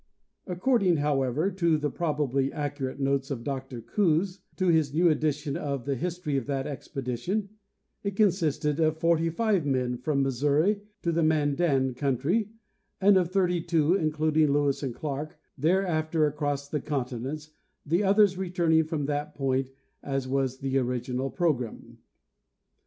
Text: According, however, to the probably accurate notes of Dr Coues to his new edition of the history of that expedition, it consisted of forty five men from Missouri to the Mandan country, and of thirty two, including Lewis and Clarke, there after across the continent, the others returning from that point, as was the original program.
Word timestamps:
According, 0.47 0.95
however, 0.97 1.51
to 1.51 1.77
the 1.77 1.91
probably 1.91 2.51
accurate 2.51 2.99
notes 2.99 3.29
of 3.29 3.43
Dr 3.43 3.81
Coues 3.83 4.39
to 4.55 4.69
his 4.69 4.95
new 4.95 5.09
edition 5.11 5.55
of 5.55 5.85
the 5.85 5.93
history 5.95 6.37
of 6.37 6.47
that 6.47 6.65
expedition, 6.65 7.49
it 8.01 8.15
consisted 8.15 8.79
of 8.79 8.97
forty 8.97 9.29
five 9.29 9.63
men 9.63 9.97
from 9.99 10.23
Missouri 10.23 10.81
to 11.03 11.11
the 11.11 11.21
Mandan 11.21 11.93
country, 11.93 12.49
and 12.99 13.15
of 13.15 13.29
thirty 13.31 13.61
two, 13.61 13.93
including 13.93 14.51
Lewis 14.51 14.81
and 14.81 14.95
Clarke, 14.95 15.37
there 15.55 15.85
after 15.85 16.25
across 16.25 16.67
the 16.67 16.81
continent, 16.81 17.49
the 17.85 18.01
others 18.03 18.39
returning 18.39 18.85
from 18.85 19.05
that 19.05 19.35
point, 19.35 19.69
as 20.01 20.27
was 20.27 20.61
the 20.61 20.79
original 20.79 21.29
program. 21.29 21.99